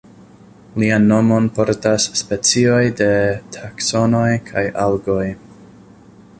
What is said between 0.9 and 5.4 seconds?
nomon portas specioj de Taksonoj kaj Algoj.